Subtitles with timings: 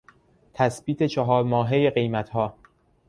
[0.53, 2.55] تثبیت چهار ماههی قیمتها